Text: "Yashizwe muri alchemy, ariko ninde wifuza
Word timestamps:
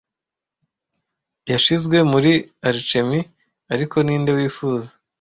"Yashizwe 1.51 1.97
muri 2.11 2.31
alchemy, 2.69 3.19
ariko 3.73 3.95
ninde 4.01 4.31
wifuza 4.37 4.89